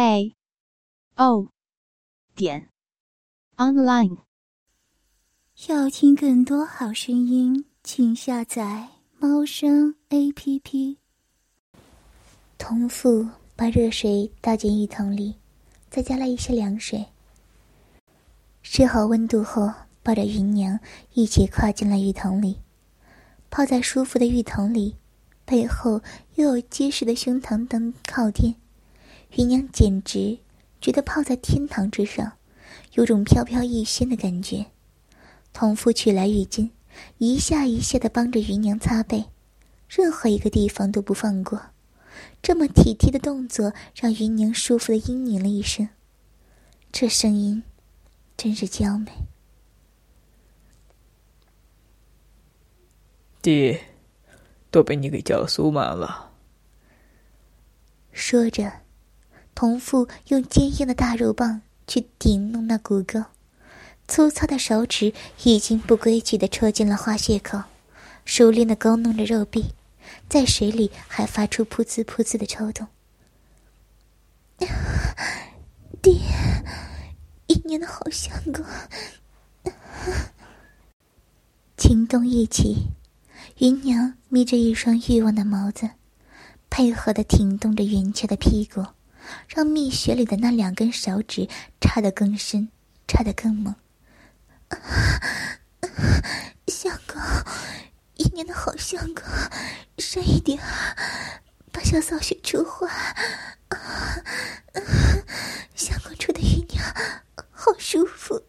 [0.00, 0.32] a
[1.16, 1.48] o
[2.36, 2.68] 点
[3.56, 4.18] online。
[5.66, 10.98] 要听更多好声音，请下载猫声 A P P。
[12.58, 13.26] 童父
[13.56, 15.34] 把热水倒进浴桶里，
[15.90, 17.06] 再加了一些凉水。
[18.62, 19.68] 试好温度后，
[20.04, 20.78] 抱着芸娘
[21.14, 22.60] 一起跨进了浴桶里。
[23.50, 24.94] 泡在舒服的浴桶里，
[25.44, 26.00] 背后
[26.36, 28.54] 又有结实的胸膛等靠垫。
[29.32, 30.38] 芸娘简直
[30.80, 32.32] 觉得泡在天堂之上，
[32.94, 34.66] 有种飘飘欲仙的感觉。
[35.52, 36.70] 童夫取来浴巾，
[37.18, 39.26] 一下一下的帮着芸娘擦背，
[39.88, 41.60] 任何一个地方都不放过。
[42.42, 45.88] 这么体贴的动作让芸娘舒服的嘤咛了一声，
[46.90, 47.62] 这声音
[48.36, 49.12] 真是娇美。
[53.40, 53.80] 爹，
[54.70, 56.32] 都被你给叫酥麻了。
[58.12, 58.87] 说着。
[59.58, 63.24] 童父用坚硬的大肉棒去顶弄那骨沟，
[64.06, 67.62] 粗糙的手指已经不规矩的戳进了花穴口，
[68.24, 69.72] 熟练的勾弄着肉壁，
[70.28, 72.86] 在水里还发出噗呲噗呲的抽动。
[76.00, 76.12] 爹，
[77.48, 78.64] 一年的好相公。
[81.76, 82.92] 情动一起，
[83.56, 85.90] 芸娘眯着一双欲望的眸子，
[86.70, 88.86] 配合的挺动着云雀的屁股。
[89.46, 91.48] 让蜜穴里的那两根手指
[91.80, 92.68] 插得更深，
[93.06, 93.74] 插得更猛。
[96.66, 97.20] 相公，
[98.16, 99.24] 一年的好相公，
[99.98, 100.58] 深一点，
[101.72, 102.88] 把小骚穴出化。
[105.74, 106.84] 相公出的姨娘
[107.50, 108.42] 好舒服。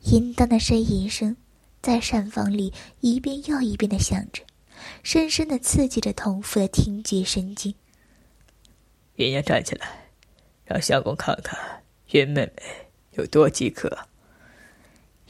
[0.00, 1.36] 淫荡的呻吟声
[1.80, 4.42] 在膳房里一遍又一遍的响着。
[5.02, 7.74] 深深的刺激着童父的听觉神经。
[9.16, 10.10] 云娘站起来，
[10.64, 11.82] 让相公看看
[12.12, 12.52] 云妹妹
[13.12, 14.06] 有多饥渴。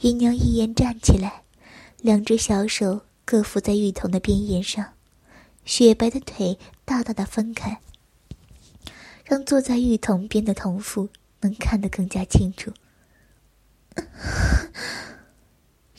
[0.01, 1.43] 云娘一言站起来，
[2.01, 4.93] 两只小手各扶在浴桶的边沿上，
[5.65, 7.79] 雪白的腿大大的分开，
[9.25, 11.09] 让坐在浴桶边的童父
[11.41, 12.71] 能看得更加清楚。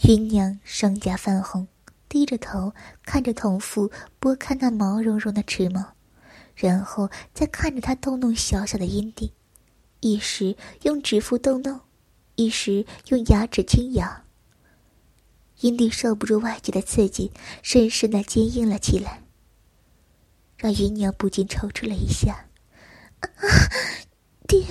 [0.02, 1.68] 云娘双颊泛红。
[2.14, 2.72] 低着头
[3.04, 5.94] 看着同父拨开那毛茸茸的齿毛，
[6.54, 9.32] 然后再看着他逗弄小小的阴蒂，
[9.98, 11.80] 一时用指腹逗弄，
[12.36, 14.22] 一时用牙齿轻咬。
[15.58, 17.32] 阴蒂受不住外界的刺激，
[17.64, 19.24] 深深的坚硬了起来，
[20.56, 22.46] 让芸娘不禁抽搐了一下。
[23.18, 23.26] 啊，
[24.46, 24.64] 爹，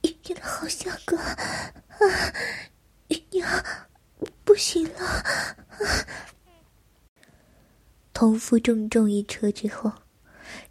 [0.00, 1.36] 芸娘的好相公啊！
[3.30, 3.64] 娘，
[4.44, 5.24] 不行了！
[8.12, 9.92] 童夫重重一戳之后，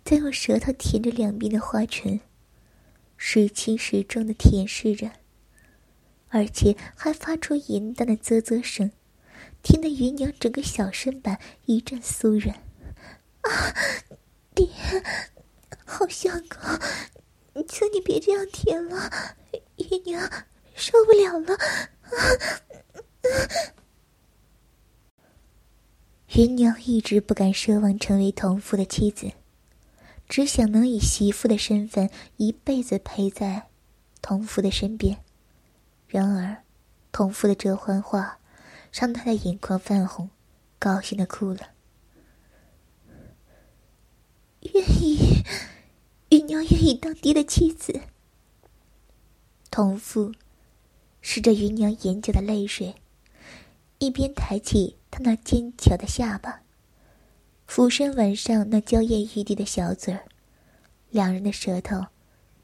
[0.06, 2.20] 再用舌头舔着两边的花唇，
[3.18, 5.12] 时轻时重的舔舐着，
[6.30, 8.92] 而且还发出淫荡的啧啧声，
[9.62, 12.56] 听得芸娘整个小身板一阵酥软。
[13.42, 13.76] 啊，
[14.56, 14.68] 爹，
[15.86, 19.12] 好相公，求你别这样舔了，
[19.78, 20.32] 芸娘
[20.76, 21.58] 受不了了。
[26.34, 29.32] 芸娘一直不敢奢望成为同父的妻子，
[30.30, 33.68] 只想能以媳妇的身份一辈子陪在
[34.22, 35.24] 同父的身边。
[36.08, 36.64] 然而，
[37.12, 38.40] 同父的这番话
[38.94, 40.30] 让她的眼眶泛红，
[40.80, 41.72] 高兴的哭了。
[44.62, 45.44] 愿意，
[46.30, 48.02] 芸娘愿意当爹的妻子。
[49.70, 50.34] 同父。
[51.24, 52.96] 拭着芸娘眼角的泪水，
[54.00, 56.62] 一边抬起她那尖巧的下巴，
[57.68, 60.26] 俯身吻上那娇艳欲滴的小嘴儿，
[61.10, 62.08] 两人的舌头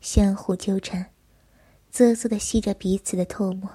[0.02, 1.12] 相互纠缠，
[1.92, 3.70] 啧啧的吸着彼此的唾沫。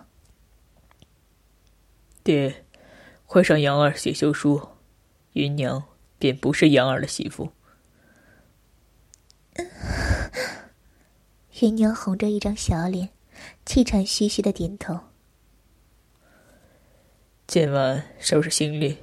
[2.24, 2.64] 爹，
[3.26, 4.68] 快上杨儿写休书，
[5.34, 5.84] 芸娘
[6.18, 7.52] 便不是杨儿的媳妇。
[11.60, 13.10] 芸娘红着一张小脸。
[13.64, 14.98] 气喘吁吁的点头。
[17.46, 18.98] 今晚收拾行李，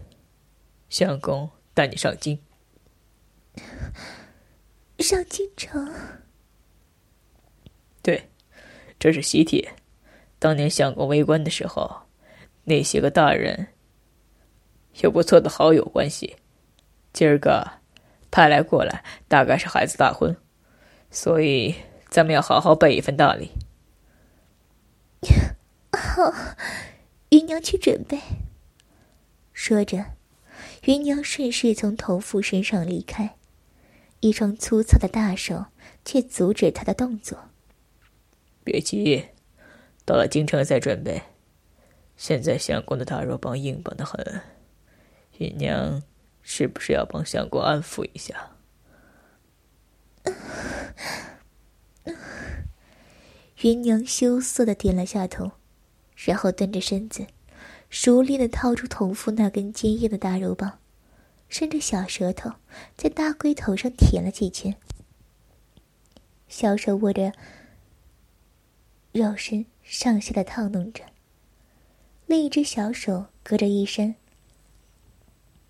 [0.90, 2.38] 相公带你上京。
[5.00, 5.94] 上京城？
[8.02, 8.30] 对，
[9.00, 9.74] 这是喜帖。
[10.38, 12.04] 当年相公为官的时候，
[12.64, 13.68] 那些个大人
[15.02, 16.36] 有不错的好友关系。
[17.14, 17.66] 今儿个
[18.30, 20.36] 派来过来，大概是孩子大婚，
[21.10, 21.74] 所以
[22.10, 23.52] 咱们要好好备一份大礼。
[25.92, 26.34] 好，
[27.30, 28.20] 芸娘去准备。
[29.54, 30.14] 说着，
[30.86, 33.36] 芸娘顺势从头父身上离开，
[34.22, 35.66] 一双粗糙的大手
[36.06, 37.50] 却阻止她的动作。
[38.64, 39.26] 别急，
[40.06, 41.24] 到了京城再准备。
[42.16, 44.42] 现在相公的大肉棒硬绑的很，
[45.38, 46.04] 芸娘
[46.42, 48.52] 是不是要帮相公安抚一下？
[53.62, 55.52] 芸娘羞涩的点了下头。
[56.26, 57.26] 然后蹲着身子，
[57.90, 60.80] 熟练的掏出同父那根坚硬的大肉棒，
[61.48, 62.52] 伸着小舌头
[62.98, 64.76] 在大龟头上舔了几圈，
[66.50, 67.32] 小手握着
[69.14, 71.06] 肉身上下的套弄着，
[72.26, 74.16] 另一只小手隔着衣衫，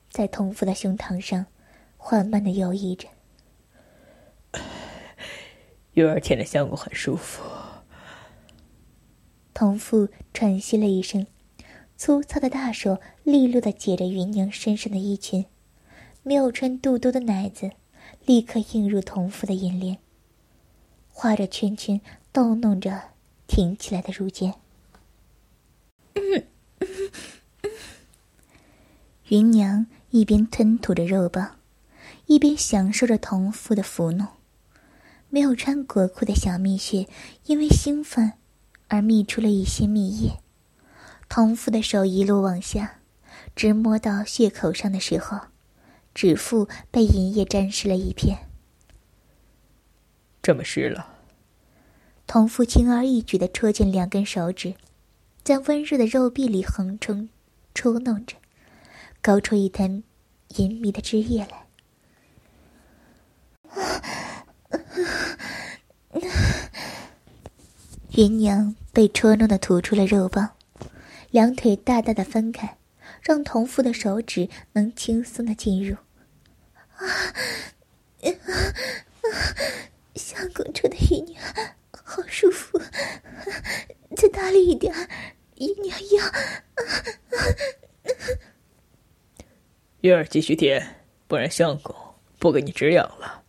[0.10, 1.46] 在同父的胸膛上
[1.96, 3.08] 缓慢的游移着。
[5.94, 7.44] 月儿舔的相公很舒服。
[9.54, 11.28] 童父喘息了一声，
[11.98, 15.46] 粗糙的大手利落的解着芸娘身上的衣裙，
[16.24, 17.72] 没有穿肚兜的奶子
[18.26, 19.98] 立刻映入童父的眼帘，
[21.10, 22.00] 画着圈圈
[22.32, 23.10] 逗弄着
[23.48, 24.54] 挺起来的乳尖。
[29.28, 31.58] 芸娘一边吞吐着肉棒，
[32.28, 34.26] 一边享受着童父的抚弄。
[35.30, 37.08] 没有穿裹裤的小蜜穴
[37.46, 38.34] 因为兴奋。
[38.90, 40.40] 而泌出了一些蜜液，
[41.30, 43.00] 童父的手一路往下，
[43.56, 45.40] 直摸到血口上的时候，
[46.14, 48.50] 指腹被银液沾湿了一片。
[50.42, 51.18] 这么湿了，
[52.26, 54.74] 童父轻而易举的戳进两根手指，
[55.44, 57.30] 在温热的肉壁里横冲
[57.76, 58.36] 戳弄着，
[59.22, 60.04] 勾出一滩
[60.58, 61.68] 银迷的汁液来。
[68.12, 70.56] 芸娘被戳弄的吐出了肉棒，
[71.30, 72.78] 两腿大大的分开，
[73.22, 75.96] 让同父的手指能轻松的进入。
[76.96, 77.06] 啊，
[80.16, 81.42] 相公戳的芸娘
[81.92, 82.82] 好舒服，
[84.18, 84.94] 再大力一点，
[85.56, 86.26] 芸娘要。
[90.02, 91.96] 月儿继续舔，不然相公
[92.40, 93.44] 不给你止痒了。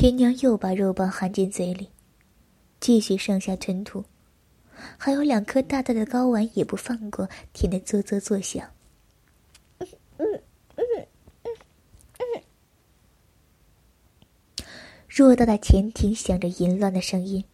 [0.00, 1.90] 芸娘又把肉棒含进嘴里，
[2.80, 4.02] 继续上下吞吐，
[4.96, 8.66] 还有两颗大大的睾丸也不放过，舔得啧啧作响。
[15.10, 17.44] 偌大的前庭响着淫乱的声音，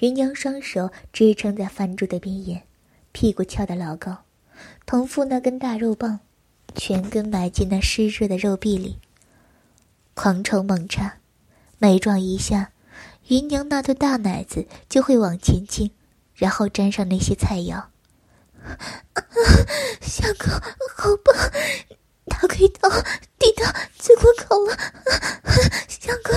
[0.00, 2.64] 芸娘双手支撑在饭桌的边沿，
[3.12, 4.24] 屁股翘得老高，
[4.84, 6.20] 同父那根大肉棒，
[6.74, 8.98] 全根埋进那湿热的肉壁里，
[10.12, 11.16] 狂抽猛插。
[11.78, 12.72] 每撞一下，
[13.28, 15.92] 芸娘那对大奶子就会往前倾，
[16.34, 17.84] 然后沾上那些菜肴。
[20.02, 20.50] 相公，
[20.96, 21.34] 好棒！
[22.26, 22.90] 大龟头
[23.38, 23.64] 抵到
[23.96, 24.76] 嘴关口了，
[25.88, 26.34] 相公。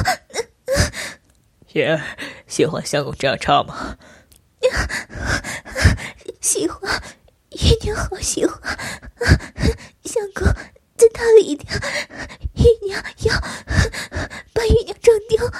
[1.74, 2.02] 月儿，
[2.48, 3.98] 喜欢相公这样唱吗？
[6.40, 7.02] 喜欢，
[7.50, 8.62] 芸娘好喜欢。
[10.04, 10.46] 相公，
[11.02, 11.68] 再大力一点，
[12.54, 13.34] 芸娘要。
[14.54, 15.52] 把玉娘整掉！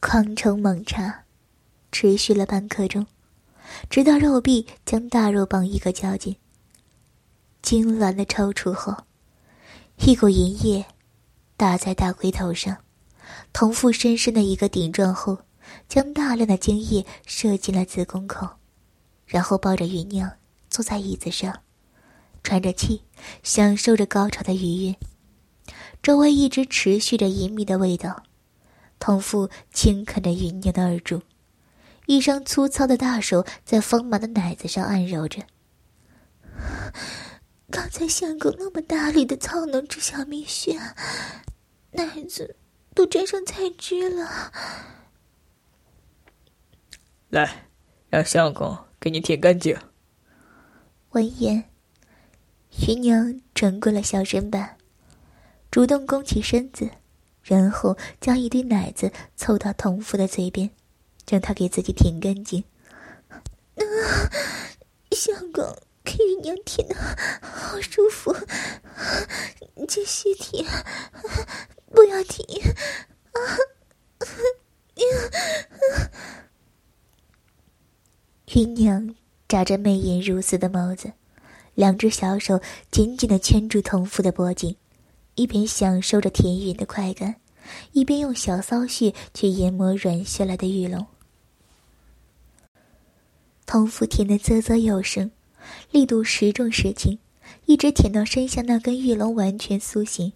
[0.00, 1.24] 狂冲猛插，
[1.90, 3.06] 持续了半刻钟，
[3.88, 6.36] 直到肉壁将大肉棒一个交紧，
[7.62, 8.94] 痉挛的抽搐后，
[9.96, 10.84] 一股银液
[11.56, 12.76] 打在大龟头上，
[13.54, 15.38] 同父深深的一个顶撞后，
[15.88, 18.58] 将大量的精液射进了子宫口，
[19.32, 20.30] 然后抱着玉娘
[20.68, 21.62] 坐在椅子上。
[22.44, 23.04] 喘着气，
[23.42, 24.96] 享受着高潮的愉悦，
[26.02, 28.24] 周围一直持续着淫靡的味道。
[28.98, 31.22] 童父轻啃着芸娘的耳柱，
[32.06, 35.44] 一双粗糙的大手在丰满的奶子上按揉着。
[37.70, 40.78] 刚才相公那么大力的操弄着小蜜穴，
[41.92, 42.56] 奶子
[42.94, 44.52] 都沾上菜汁了。
[47.30, 47.68] 来，
[48.10, 49.76] 让相公给你舔干净。
[51.10, 51.64] 闻言。
[52.86, 54.78] 芸娘转过了小身板，
[55.72, 56.88] 主动弓起身子，
[57.42, 60.70] 然后将一堆奶子凑到童父的嘴边，
[61.28, 62.62] 让他给自己舔干净。
[63.28, 63.42] 啊，
[65.10, 66.94] 相公，给姨娘舔的
[67.42, 68.34] 好舒服，
[69.88, 70.64] 继续舔，
[71.90, 72.46] 不要停
[73.32, 73.38] 啊！
[78.54, 79.14] 姨娘
[79.48, 81.12] 眨着媚眼如丝的眸子，
[81.74, 84.76] 两只小手紧紧的圈住童夫的脖颈，
[85.36, 87.36] 一边享受着甜允的快感，
[87.92, 91.06] 一边用小骚穴去研磨软下来的玉龙。
[93.64, 95.30] 童夫舔得啧啧有声，
[95.90, 97.18] 力度时重时轻，
[97.64, 100.30] 一直舔到身下那根玉龙完全苏醒，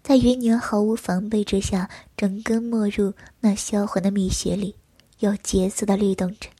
[0.00, 4.76] 在芸娘毫无防备之下，整根没入那销魂的蜜穴里，
[5.18, 6.50] 有节奏的律动着。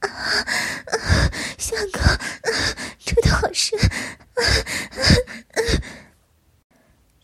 [0.00, 0.08] 啊，
[1.58, 2.00] 相公，
[2.98, 3.78] 出的好深！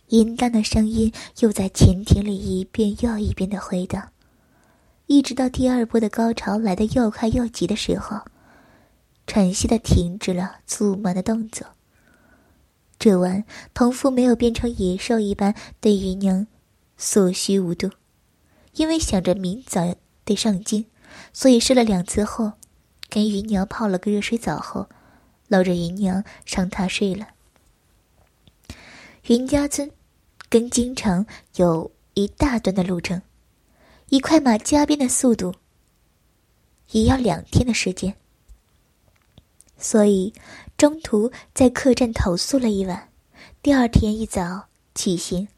[0.08, 4.10] 淫荡的声音又在前庭里一遍又一遍的回荡。
[5.06, 8.20] 一直到第二波的高潮来得又快又急的时候，
[9.26, 11.66] 喘息的停止了粗蛮的动作。
[12.98, 16.46] 这晚，同父没有变成野兽一般对芸娘
[16.96, 17.90] 所需无度，
[18.74, 20.86] 因为想着明早得上京，
[21.32, 22.52] 所以试了两次后，
[23.08, 24.88] 给芸娘泡了个热水澡后，
[25.48, 27.28] 搂着芸娘上榻睡了。
[29.28, 29.90] 云家村
[30.48, 33.22] 跟京城有一大段的路程。
[34.08, 35.52] 以快马加鞭的速度，
[36.92, 38.14] 也要两天的时间。
[39.76, 40.32] 所以
[40.76, 43.08] 中途在客栈投宿了一晚，
[43.60, 45.48] 第二天一早起行，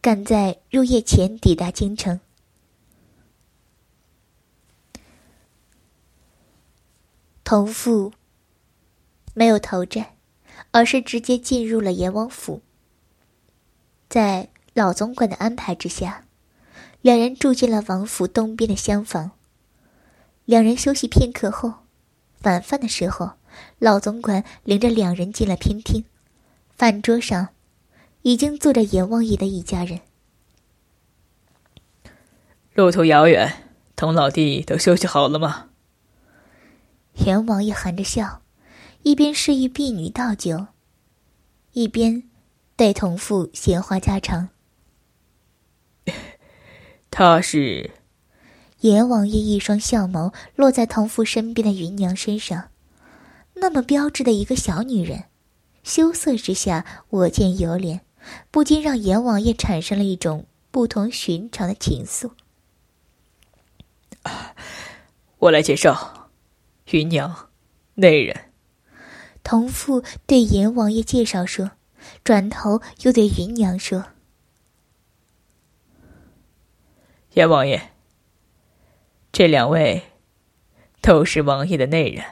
[0.00, 2.18] 赶在入夜前抵达京城。
[7.46, 8.12] 同父
[9.32, 10.16] 没有投债，
[10.72, 12.60] 而是直接进入了阎王府。
[14.08, 16.24] 在老总管的安排之下。
[17.02, 19.30] 两人住进了王府东边的厢房。
[20.44, 21.74] 两人休息片刻后，
[22.42, 23.34] 晚饭的时候，
[23.78, 26.04] 老总管领着两人进了偏厅。
[26.74, 27.50] 饭桌上，
[28.22, 30.00] 已经坐着阎王爷的一家人。
[32.74, 35.68] 路途遥远，童老弟都休息好了吗？
[37.24, 38.42] 阎王爷含着笑，
[39.02, 40.66] 一边示意婢女倒酒，
[41.72, 42.22] 一边
[42.76, 44.48] 对同父闲话家常。
[47.10, 47.90] 他是，
[48.80, 52.68] 阎王爷一双笑眸落在同父身边的芸娘身上，
[53.54, 55.24] 那么标致的一个小女人，
[55.82, 58.00] 羞涩之下我见犹怜，
[58.50, 62.30] 不禁让阎王爷产生了一种不同寻常的情愫。
[65.38, 66.15] 我来介绍，
[66.86, 67.50] 芸娘，
[67.94, 68.52] 内人。
[69.42, 71.72] 同父对阎王爷介绍说，
[72.24, 74.06] 转头又对芸娘说。
[77.34, 77.90] 阎王爷，
[79.30, 80.02] 这两位
[81.00, 82.24] 都是王爷的内人。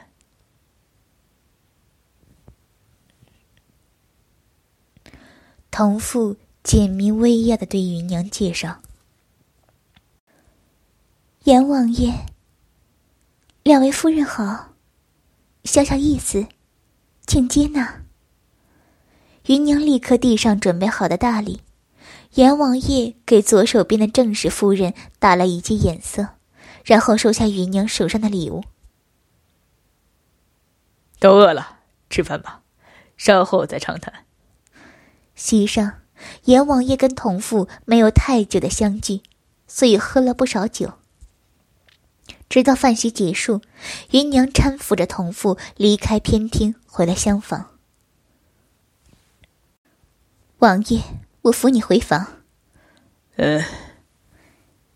[5.69, 8.81] 同父简明威压的对芸娘介绍
[11.43, 12.25] ：“阎王爷，
[13.65, 14.75] 两位夫人好，
[15.63, 16.45] 小小意思，
[17.25, 18.03] 请接纳。”
[19.47, 21.63] 芸娘立刻递上准备好的大礼。
[22.35, 26.35] 阎王爷给左手边的正室夫人打了一记眼色，
[26.83, 28.63] 然后收下芸娘手上的礼物。
[31.17, 32.61] 都饿了，吃饭吧，
[33.17, 34.25] 稍后再畅谈。
[35.33, 36.01] 席上，
[36.43, 39.23] 阎王爷跟同父没有太久的相聚，
[39.65, 40.99] 所以喝了不少酒。
[42.49, 43.61] 直到饭席结束，
[44.11, 47.71] 芸娘搀扶着同父离开偏厅，回了厢房。
[50.59, 51.01] 王爷。
[51.45, 52.41] 我扶你回房。
[53.35, 53.63] 嗯。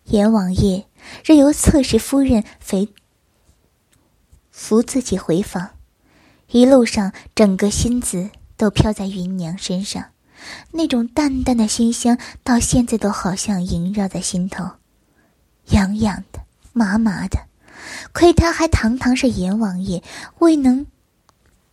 [0.05, 0.87] 阎王爷
[1.23, 2.87] 任由侧室夫人扶
[4.49, 5.75] 扶自己回房，
[6.47, 10.09] 一路上整个心思都飘在芸娘身上，
[10.71, 14.71] 那种淡淡的馨香到现在都好像萦绕在心头，
[15.67, 16.41] 痒痒的，
[16.73, 17.39] 麻麻的。
[18.11, 20.03] 亏他还堂堂是阎王爷，
[20.39, 20.85] 未能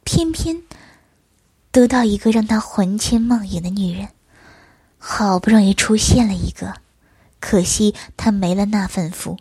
[0.05, 0.63] 偏偏
[1.71, 4.09] 得到一个让他魂牵梦萦的女人。
[4.99, 6.75] 好不容易出现了一个，
[7.41, 9.39] 可惜他没了那份福。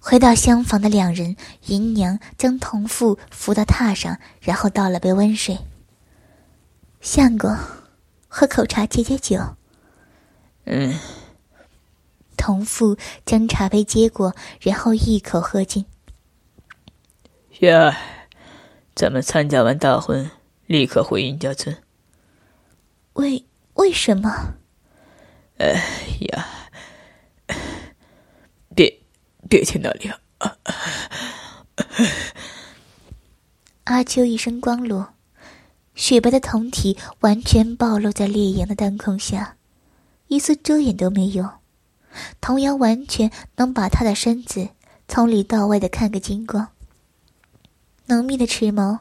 [0.00, 5.58] 回到厢房的两人，芸娘将同父扶到榻上，然后倒了杯温水。
[7.00, 7.56] 相公，
[8.28, 9.56] 喝口茶解解酒。
[10.64, 10.98] 嗯。
[12.42, 15.86] 童父将茶杯接过，然后一口喝尽。
[17.60, 17.94] 月儿，
[18.96, 20.28] 咱们参加完大婚，
[20.66, 21.76] 立刻回殷家村。
[23.12, 23.44] 为。
[23.74, 24.30] 为什么？
[25.56, 25.80] 哎
[26.20, 26.46] 呀，
[28.74, 29.00] 别
[29.48, 30.56] 别去那里啊！
[33.84, 35.14] 阿秋一身光裸，
[35.94, 39.56] 雪白的胴体完全暴露在烈阳的当空下，
[40.28, 41.61] 一丝遮掩都没有。
[42.40, 44.68] 童阳完全能把他的身子
[45.08, 46.68] 从里到外的看个精光。
[48.06, 49.00] 浓密的齿毛，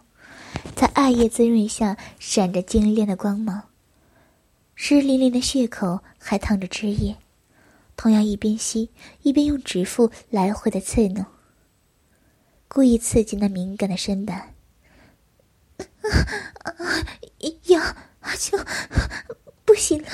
[0.76, 3.64] 在艾叶滋润下闪着晶亮的光芒。
[4.76, 7.18] 湿淋淋的血口还淌着汁液，
[7.96, 8.90] 童阳一边吸
[9.22, 11.26] 一边用指腹来回的刺弄，
[12.68, 14.54] 故意刺激那敏感的身板。
[17.66, 18.58] 呀， 阿秋，
[19.66, 20.10] 不行了，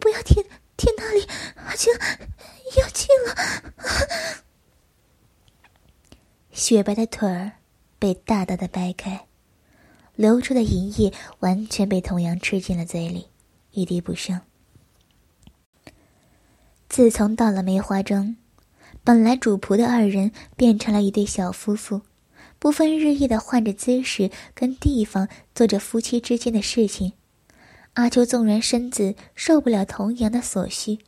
[0.00, 0.44] 不要停
[0.82, 1.24] 天那里，
[1.64, 1.92] 阿青
[2.76, 3.36] 要去了。
[6.50, 7.52] 雪白的腿儿
[8.00, 9.28] 被大大的掰开，
[10.16, 13.28] 流出的银液完全被童阳吃进了嘴里，
[13.70, 14.40] 一滴不剩。
[16.88, 18.36] 自从到了梅花庄，
[19.04, 22.02] 本来主仆的二人变成了一对小夫妇。
[22.58, 27.12] 不分日夜的换着姿势跟地方做着夫妻之间的事情，
[27.94, 30.98] 阿秋纵然身子受不了童阳的所需，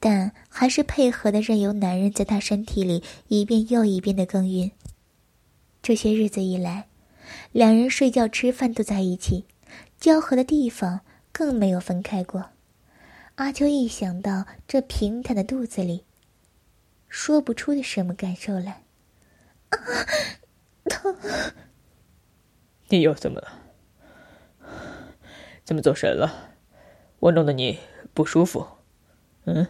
[0.00, 4.70] 但还是配合的任由男人在他身体里一遍又一遍的耕耘。
[5.82, 6.88] 这些日子以来，
[7.52, 9.44] 两人睡觉吃饭都在一起，
[10.00, 12.50] 交合的地方更没有分开过。
[13.34, 16.04] 阿秋一想到这平坦的肚子里，
[17.06, 18.82] 说不出的什么感受来。
[19.68, 19.76] 啊，
[20.88, 21.14] 疼！
[22.88, 23.67] 你又怎么了？
[25.68, 26.54] 怎么走神了？
[27.18, 27.78] 我弄得你
[28.14, 28.66] 不舒服？
[29.44, 29.66] 嗯？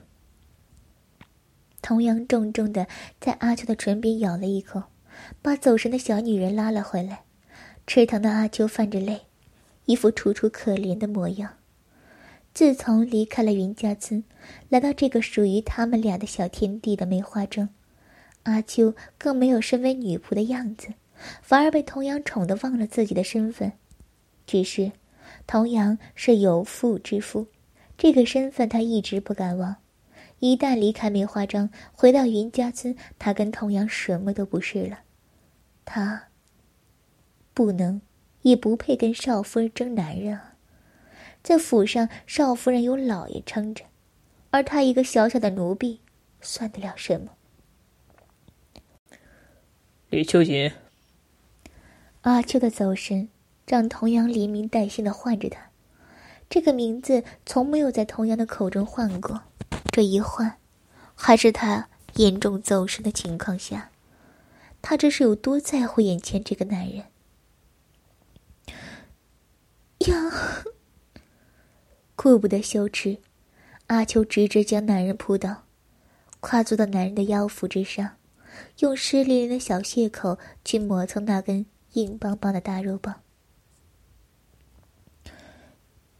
[1.82, 2.86] 童阳重重的
[3.18, 4.84] 在阿秋的唇边咬了一口，
[5.42, 7.24] 把走神的小女人拉了回来。
[7.84, 9.22] 吃疼的阿秋泛着泪，
[9.86, 11.54] 一副楚楚可怜的模样。
[12.54, 14.22] 自从离开了云家村，
[14.68, 17.70] 来到这个属于他们俩的小天地的梅花庄。
[18.44, 20.90] 阿秋更没有身为女仆的样子，
[21.42, 23.72] 反而被童阳宠得忘了自己的身份。
[24.46, 24.92] 只是，
[25.48, 27.46] 童阳是有妇之夫，
[27.96, 29.76] 这个身份他一直不敢忘。
[30.40, 35.00] 一旦离开梅花庄，回到云家村，他跟童阳什么都不是了。
[35.86, 36.28] 他
[37.54, 38.02] 不能，
[38.42, 40.54] 也不配跟少夫人争男人啊！
[41.42, 43.86] 在府上，少夫人有老爷撑着，
[44.50, 46.02] 而他一个小小的奴婢，
[46.42, 47.32] 算得了什么？
[50.10, 50.70] 李秋瑾，
[52.20, 53.30] 阿秋的走神
[53.68, 55.70] 让童阳连名带姓的唤着他，
[56.48, 59.42] 这个名字从没有在童阳的口中唤过。
[59.92, 60.56] 这一唤，
[61.14, 63.90] 还是他严重走神的情况下，
[64.80, 67.04] 他这是有多在乎眼前这个男人？
[70.06, 70.64] 呀！
[72.16, 73.18] 顾不得羞耻，
[73.88, 75.64] 阿秋直直将男人扑倒，
[76.40, 78.12] 跨坐到男人的腰腹之上。
[78.78, 83.20] 用湿淋淋的小血口去磨蹭那根硬邦邦的大肉棒，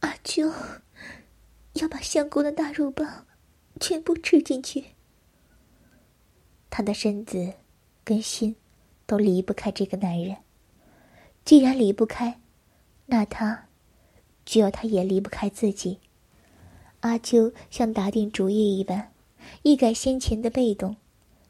[0.00, 0.52] 阿秋
[1.74, 3.26] 要把相公的大肉棒
[3.80, 4.84] 全部吃进去。
[6.70, 7.54] 他的身子
[8.04, 8.54] 跟心
[9.06, 10.37] 都离不开这个男人，
[11.44, 12.40] 既然离不开，
[13.06, 13.66] 那他
[14.44, 15.98] 就要他也离不开自己。
[17.00, 19.12] 阿秋像打定主意一般，
[19.62, 20.96] 一改先前的被动。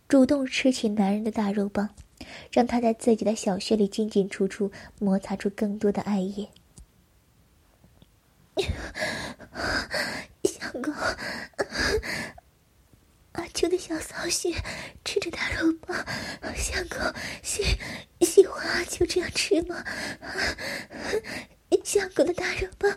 [0.08, 1.90] 主动吃起男人的大肉棒，
[2.50, 6.48] 让他在自己的小穴里进进出出，摩擦出更多的爱液。
[10.44, 10.92] 相公，
[13.32, 14.52] 阿秋的小骚穴
[15.04, 15.96] 吃着大肉棒，
[16.56, 16.98] 相公
[17.42, 17.62] 喜
[18.20, 19.84] 喜欢阿秋这样吃吗？
[21.84, 22.94] 相公的大肉棒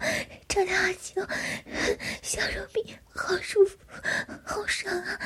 [0.49, 1.25] 插的阿秋
[2.21, 3.77] 小肉饼，好舒服，
[4.43, 5.17] 好爽啊！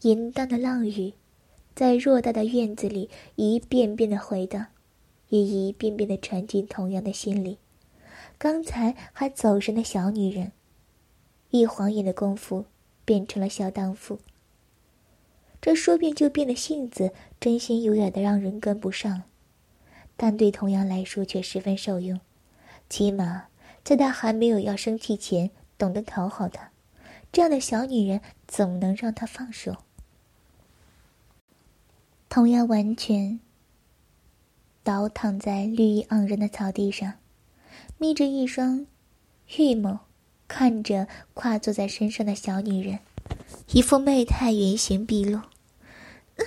[0.00, 1.14] 淫荡的浪语，
[1.76, 4.66] 在偌大的院子里一遍遍的回荡，
[5.42, 7.58] 也一遍遍的传进同样的心里。
[8.38, 10.52] 刚才还走神的小女人，
[11.50, 12.66] 一晃眼的功夫
[13.04, 14.18] 变成了小荡妇。
[15.60, 19.22] 这说变就变的性子，真心有点的让人跟不上，
[20.16, 22.20] 但对童阳来说却十分受用。
[22.90, 23.46] 起码
[23.82, 26.70] 在他还没有要生气前，懂得讨好他。
[27.32, 29.76] 这样的小女人，怎能让他放手？
[32.28, 33.40] 童阳完全
[34.84, 37.14] 倒躺在绿意盎然的草地上，
[37.96, 38.86] 眯着一双
[39.56, 40.00] 玉眸，
[40.46, 42.98] 看着跨坐在身上的小女人，
[43.72, 45.40] 一副媚态原形毕露。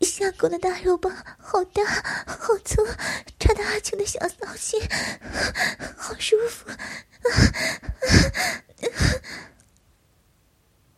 [0.00, 1.84] 相公的大肉棒好大
[2.26, 2.84] 好粗，
[3.38, 4.80] 插到阿秋的小骚心，
[5.96, 6.68] 好舒服。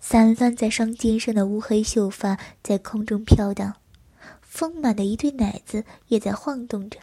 [0.00, 3.74] 散乱在双肩上的乌黑秀发在空中飘荡，
[4.56, 6.98] 丰满的一对奶子也在晃动着，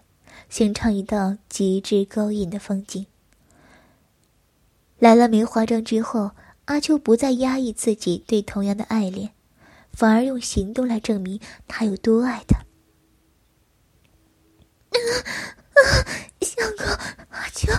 [0.49, 3.05] 形成一道极致勾引的风景。
[4.97, 6.31] 来了梅花妆之后，
[6.65, 9.33] 阿秋不再压抑自己对同样的爱恋，
[9.91, 12.65] 反而用行动来证明他有多爱他。
[16.41, 16.87] 相公，
[17.29, 17.71] 阿秋，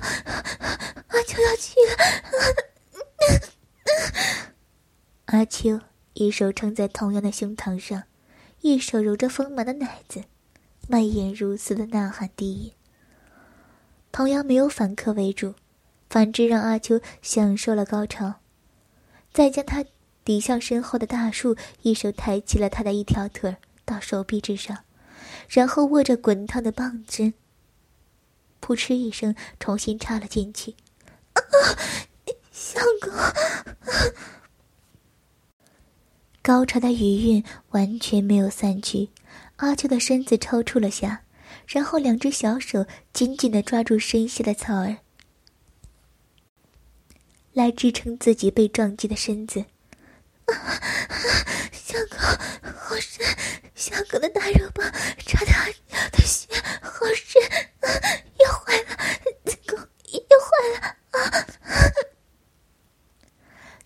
[1.08, 1.96] 阿秋要去了。
[5.24, 5.80] 阿秋
[6.12, 8.04] 一手撑在同样的胸膛上，
[8.64, 10.24] 一手揉着丰满的奶子，
[10.88, 12.72] 媚眼如丝的呐喊低吟。
[14.10, 15.52] 同样没有反客为主，
[16.08, 18.36] 反之让阿秋享受了高潮。
[19.34, 19.84] 再将他
[20.24, 24.78] 抵向身后的大树，一手抬起了他的一条腿到手臂之上，
[25.46, 27.34] 然后握着滚烫的棒针，
[28.60, 30.74] 扑哧一声重新插了进去。
[31.34, 31.42] 啊，
[32.50, 33.12] 相公！
[36.44, 39.08] 高潮的余韵完全没有散去，
[39.56, 41.22] 阿秋的身子抽搐了下，
[41.66, 44.98] 然后两只小手紧紧的抓住身下的草儿，
[47.54, 49.64] 来支撑自己被撞击的身子。
[51.72, 52.18] 相公，
[52.76, 53.24] 好深！
[53.74, 54.86] 相公的大肉棒
[55.24, 55.50] 插的
[56.12, 56.46] 的血
[56.82, 57.42] 好深，
[57.80, 57.88] 啊
[58.40, 58.98] 要坏了！
[59.46, 59.78] 相公
[60.12, 60.78] 要坏了
[61.12, 61.83] 啊！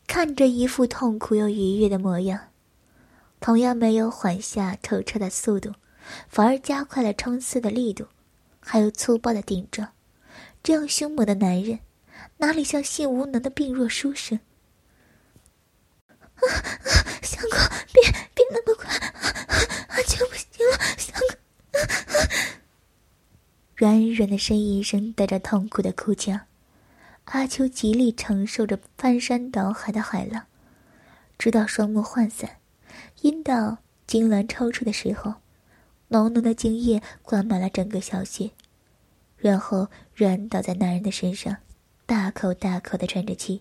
[0.09, 2.49] 看着一副痛苦又愉悦的模样，
[3.41, 5.75] 同样没有缓下抽车的速度，
[6.29, 8.07] 反而加快了冲刺的力度，
[8.59, 9.91] 还有粗暴的顶撞。
[10.63, 11.81] 这样凶猛的男人，
[12.39, 14.41] 哪里像性无能的病弱书生？
[16.09, 16.83] 啊啊！
[17.23, 17.59] 相公，
[17.93, 18.03] 别
[18.35, 18.91] 别那么快，
[19.89, 21.37] 阿秋不行了，相公！
[23.77, 26.41] 软软的呻吟声带着痛苦的哭腔。
[27.31, 30.47] 阿秋极力承受着翻山倒海的海浪，
[31.37, 32.57] 直到双目涣散，
[33.21, 35.35] 阴道痉挛抽搐的时候，
[36.09, 38.53] 浓浓的精液灌满了整个小穴，
[39.37, 41.59] 然后软倒在男人的身上，
[42.07, 43.61] 大口大口的喘着气。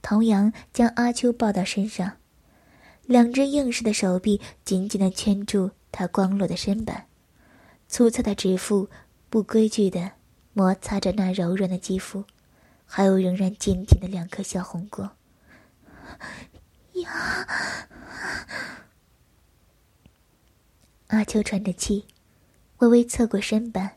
[0.00, 2.16] 童阳将阿秋抱到身上，
[3.06, 7.06] 两只硬实的手臂紧紧的圈住他光裸的身板，
[7.86, 8.90] 粗糙的指腹
[9.30, 10.10] 不规矩的
[10.52, 12.24] 摩擦着那柔软的肌肤。
[12.94, 15.12] 还有仍然坚挺的两颗小红果。
[16.92, 17.48] 呀！
[21.06, 22.06] 阿秋喘着气，
[22.80, 23.92] 微微侧过身板，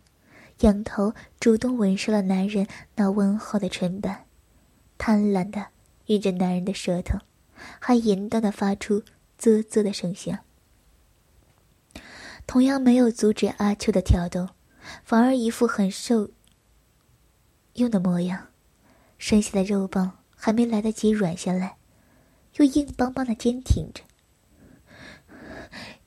[0.62, 4.28] 仰头主动吻上了男人那温厚的唇瓣，
[4.98, 5.68] 贪婪的
[6.06, 7.20] 吮着男人的舌头，
[7.82, 9.04] 还淫荡的发出
[9.38, 10.40] 啧啧的声响。
[12.48, 14.52] 同样没有阻止阿秋的挑逗，
[15.04, 16.30] 反而一副很受
[17.74, 18.48] 用的模样。
[19.28, 21.78] 身下的肉棒还没来得及软下来，
[22.58, 24.04] 又硬邦邦的坚挺着。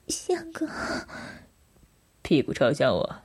[0.07, 0.69] 相公，
[2.23, 3.17] 屁股朝向我。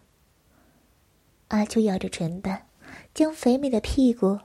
[1.50, 2.66] 阿秋咬着唇瓣，
[3.14, 4.40] 将肥美的屁股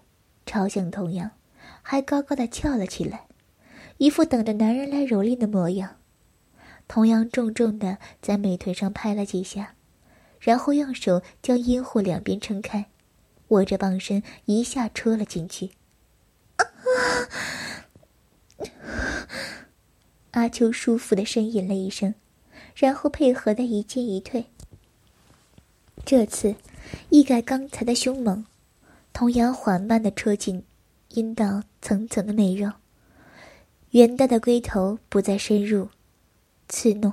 [0.45, 1.31] 朝向童阳，
[1.81, 3.27] 还高高的翘了起来，
[3.97, 5.97] 一副等着男人来蹂躏的模样。
[6.87, 9.75] 童阳重重的在美腿上拍了几下，
[10.41, 12.91] 然后用手将阴户两边撑开。
[13.49, 15.71] 握着棒身，一下戳了进去。
[20.33, 22.15] 阿秋舒服的呻吟了一声，
[22.77, 24.47] 然后配合的一进一退。
[26.05, 26.55] 这次
[27.09, 28.47] 一改刚才的凶猛，
[29.13, 30.65] 同样缓慢的戳进
[31.09, 32.73] 阴道层层的内肉，
[33.91, 35.89] 圆大的龟头不再深入
[36.69, 37.13] 刺弄。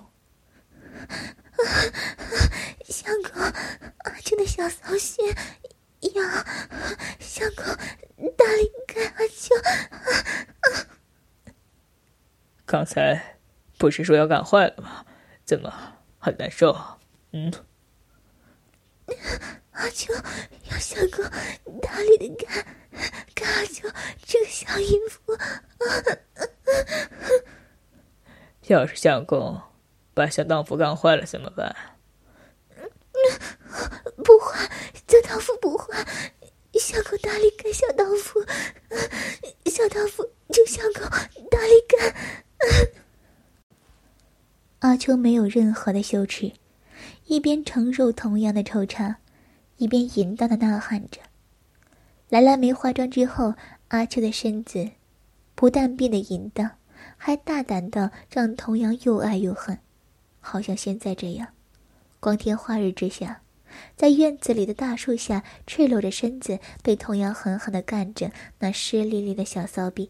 [2.88, 5.24] 相公，阿秋的小骚穴。
[6.13, 6.46] 呀，
[7.20, 7.65] 相公，
[8.36, 9.56] 大力干阿秋！
[12.65, 13.38] 刚才
[13.78, 15.06] 不是说要干坏了吗？
[15.44, 15.72] 怎么
[16.20, 16.76] 很难受？
[17.32, 17.52] 嗯。
[19.72, 20.13] 阿秋，
[20.72, 21.24] 要相公
[21.82, 22.65] 大力的干，
[23.34, 23.88] 干阿秋
[24.26, 25.38] 这个小淫妇！
[28.68, 29.62] 要是相公
[30.13, 31.76] 把小荡妇干坏了怎么办？
[34.24, 34.70] 不坏，
[35.08, 36.06] 小荡妇不坏。
[36.74, 38.44] 相公大力干小荡妇，
[39.66, 41.04] 小荡妇就相公
[41.50, 42.14] 大力干。
[44.80, 46.52] 阿秋没有任何的羞耻，
[47.28, 49.18] 一边承受同样的抽插，
[49.78, 51.22] 一边淫荡的呐喊着。
[52.28, 53.54] 来了没化妆之后，
[53.88, 54.92] 阿秋的身子
[55.56, 56.70] 不但变得淫荡，
[57.16, 59.80] 还大胆到让童阳又爱又恨，
[60.42, 61.48] 好像现在这样。
[62.26, 63.44] 光天化日之下，
[63.96, 70.10] 在院子里的大树下，赤裸着身子，被童谣狠狠的干着那湿淋淋的小骚逼。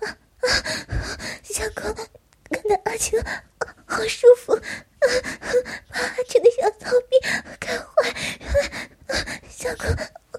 [0.00, 0.58] 啊啊！
[1.44, 1.84] 相公，
[2.50, 3.16] 看到阿秋，
[3.84, 4.54] 好舒服！
[4.54, 4.60] 啊
[5.88, 7.10] 把阿秋的小骚逼
[7.60, 8.12] 干坏！
[9.48, 9.86] 相公，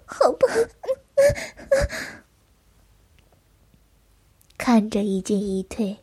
[0.06, 0.50] 好棒！
[4.58, 6.00] 看着一进一退，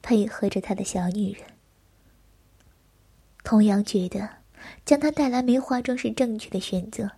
[0.00, 1.44] 配合着他的小女人，
[3.48, 4.28] 童阳觉得。
[4.84, 7.12] 将他带来梅花庄是正确的选择。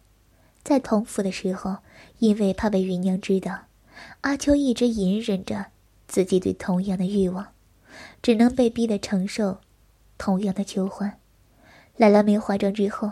[0.63, 1.79] 在同府的时候，
[2.21, 3.63] 因为怕被芸娘知道，
[4.21, 5.67] 阿秋一直隐忍着
[6.07, 7.49] 自己对童阳的欲望，
[8.23, 9.59] 只能被逼得承受
[10.19, 11.19] 童阳的求欢。
[11.97, 13.11] 来了梅花庄之后，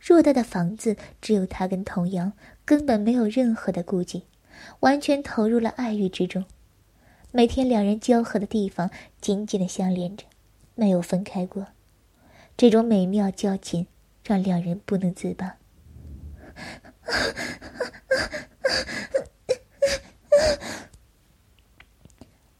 [0.00, 4.26] 偌大的房子只有他跟童阳，根本没有任何的顾忌，
[4.78, 6.44] 完全投入了爱欲之中。
[7.32, 8.90] 每天两人交合的地方
[9.20, 10.24] 紧紧的相连着，
[10.76, 11.66] 没有分开过。
[12.56, 13.86] 这种美妙交情
[14.24, 15.56] 让两人不能自拔。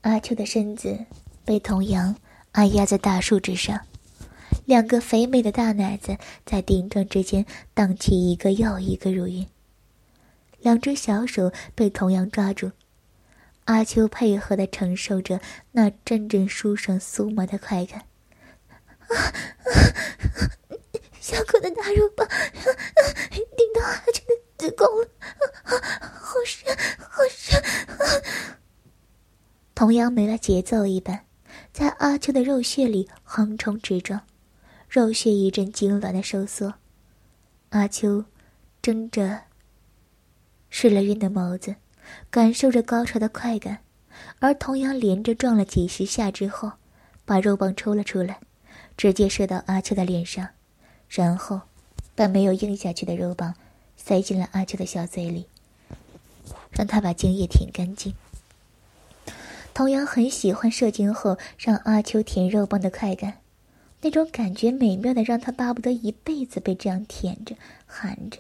[0.01, 1.07] 阿秋的身子
[1.45, 2.17] 被童阳
[2.53, 3.87] 按压在大树之上，
[4.67, 9.47] 两个肥美的大奶子在顶撞之间荡起一个又一个乳晕。
[10.61, 12.73] 两只小手被童阳抓住，
[13.65, 15.41] 阿秋配合的承受着
[15.73, 18.05] 那阵阵舒爽酥麻的快感。
[21.21, 22.27] 小狗的大肉棒
[23.31, 25.09] 顶到阿秋的子宫了，
[26.21, 27.63] 好深，好深！
[29.75, 31.25] 同样没了节奏一般，
[31.73, 34.21] 在阿秋的肉穴里横冲直撞，
[34.89, 36.75] 肉穴一阵痉挛的收缩。
[37.71, 38.25] 阿秋
[38.83, 39.43] 睁着
[40.71, 41.75] 失了晕的眸子，
[42.31, 43.81] 感受着高潮的快感，
[44.39, 46.73] 而同样连着撞了几十下之后，
[47.25, 48.41] 把肉棒抽了出来。
[48.97, 50.51] 直接射到阿秋的脸上，
[51.09, 51.63] 然后
[52.15, 53.55] 把没有硬下去的肉棒
[53.97, 55.47] 塞进了阿秋的小嘴里，
[56.71, 58.15] 让他把精液舔干净。
[59.73, 63.41] 童阳很喜欢射精后让阿秋舔肉棒的快感，
[64.03, 68.39] 那种感觉美妙的让他巴不得一辈子被这样舔着、含着。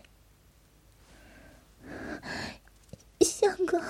[3.21, 3.81] 相公，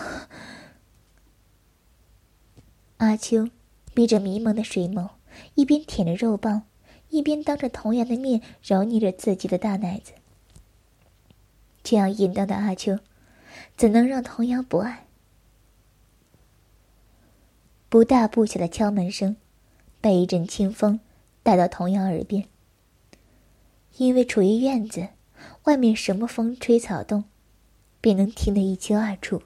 [2.97, 3.51] 阿秋
[3.95, 5.11] 眯着迷蒙的水眸。
[5.55, 6.63] 一边舔着肉棒，
[7.11, 10.13] 一边当着童阳的面揉捏着自己的大奶子。
[11.83, 12.99] 这样淫荡的阿秋，
[13.77, 15.07] 怎能让童阳不爱？
[17.89, 19.37] 不大不小的敲门声，
[20.01, 20.99] 被一阵清风
[21.43, 22.49] 带到童阳耳边。
[23.99, 25.11] 因为处于院子，
[25.65, 27.25] 外面什么风吹草动，
[28.01, 29.43] 便能听得一清二楚。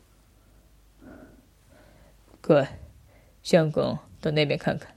[2.40, 2.78] 乖，
[3.42, 4.94] 相公到那边看看。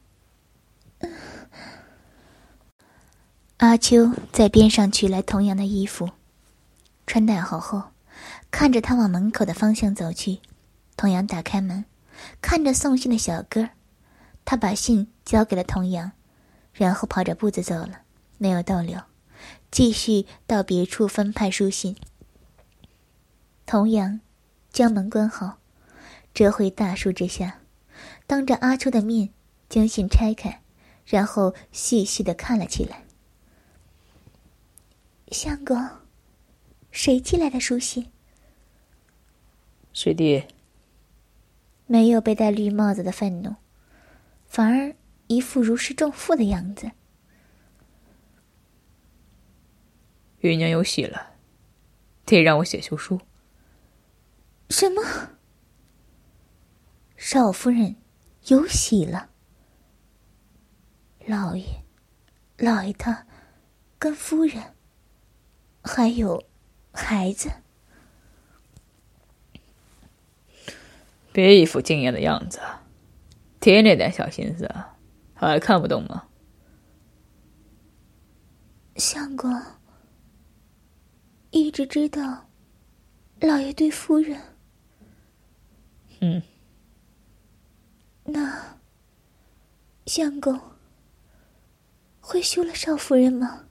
[3.61, 6.09] 阿秋在边上取来童阳的衣服，
[7.05, 7.91] 穿戴好后，
[8.49, 10.39] 看着他往门口的方向走去。
[10.97, 11.85] 童阳打开门，
[12.41, 13.69] 看着送信的小哥，
[14.43, 16.13] 他把信交给了童阳，
[16.73, 18.01] 然后跑着步子走了，
[18.39, 18.99] 没有逗留，
[19.69, 21.95] 继续到别处分派书信。
[23.67, 24.21] 童阳
[24.71, 25.59] 将门关好，
[26.33, 27.59] 折回大树之下，
[28.25, 29.29] 当着阿秋的面
[29.69, 30.61] 将信拆开。
[31.05, 33.03] 然后细细的看了起来。
[35.31, 35.77] 相公，
[36.91, 38.11] 谁寄来的书信？
[39.93, 40.43] 师弟。
[41.87, 43.55] 没有被戴绿帽子的愤怒，
[44.45, 44.93] 反而
[45.27, 46.91] 一副如释重负的样子。
[50.41, 51.35] 芸娘有喜了，
[52.25, 53.19] 得让我写休书。
[54.69, 55.01] 什么？
[57.15, 57.95] 少夫人
[58.47, 59.29] 有喜了？
[61.25, 61.83] 老爷，
[62.57, 63.25] 老爷他
[63.97, 64.70] 跟夫人
[65.83, 66.43] 还有
[66.91, 67.51] 孩子，
[71.31, 72.59] 别一副惊讶的样子，
[73.59, 74.69] 爹那点小心思
[75.33, 76.27] 还看不懂吗？
[78.95, 79.61] 相公
[81.49, 82.47] 一直知道
[83.39, 84.39] 老爷对夫人，
[86.19, 86.41] 嗯，
[88.25, 88.77] 那
[90.05, 90.59] 相公。
[92.23, 93.65] 会休了少夫人吗？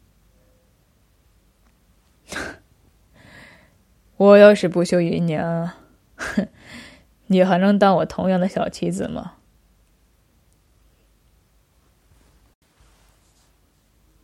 [4.17, 5.73] 我要是不休芸娘，
[6.17, 6.49] 哼，
[7.29, 9.35] 你还能当我同样的小妻子吗？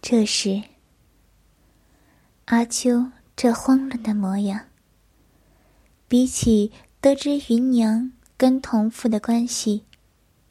[0.03, 0.63] 这时，
[2.45, 4.67] 阿秋这慌乱的模样，
[6.07, 9.85] 比起得知芸娘跟同父的关系，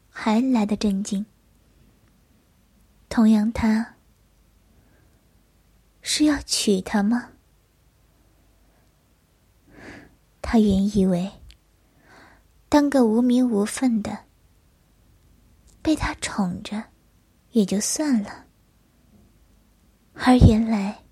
[0.10, 1.26] 还来得震惊。
[3.08, 3.96] 同样，他
[6.02, 7.30] 是要娶她吗？
[10.48, 11.30] 他原以为
[12.70, 14.26] 当个无名无分的，
[15.82, 16.82] 被他宠着
[17.50, 18.46] 也就算了，
[20.14, 21.04] 而原来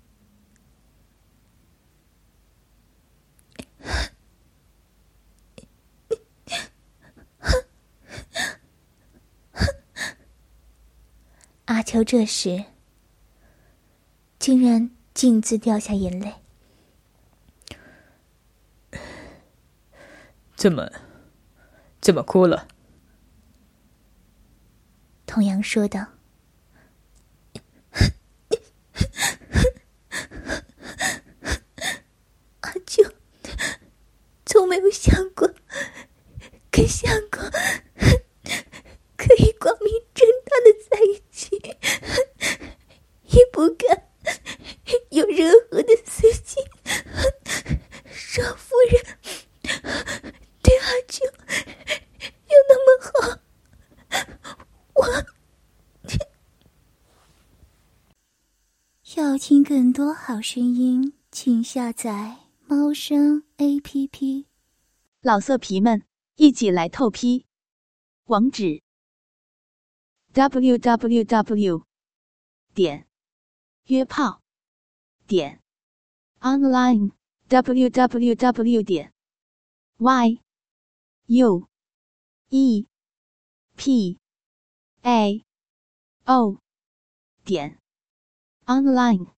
[11.64, 12.64] 阿秋这时
[14.38, 16.43] 竟然径自掉下眼泪。
[20.56, 20.90] 怎么，
[22.00, 22.68] 怎么哭了？
[25.26, 26.00] 童阳说道
[32.60, 33.02] ：“阿秋，
[34.46, 35.52] 从没有想过
[36.70, 37.40] 跟相公
[39.16, 41.60] 可以光明正大的在一起，
[43.22, 44.08] 也不敢
[45.10, 46.64] 有任何的私心。
[48.14, 49.04] 少夫人。”
[50.62, 53.12] 对阿秋又那么好，
[54.94, 54.98] 我
[59.16, 64.48] 要听更多好声音，请下载猫声 A P P。
[65.20, 66.04] 老色皮们，
[66.34, 67.46] 一起来透批！
[68.24, 68.82] 网址
[70.32, 71.84] ：w w w
[72.74, 73.06] 点
[73.84, 74.42] 约炮
[75.28, 75.60] 点
[76.40, 77.12] online
[77.46, 79.12] w w w 点
[79.98, 80.40] y。
[81.26, 81.68] u
[82.48, 82.86] e
[83.76, 84.18] p
[85.02, 85.44] a
[86.24, 86.58] o
[87.44, 87.78] 点
[88.66, 89.33] online。